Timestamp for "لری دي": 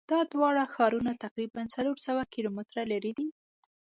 2.91-3.27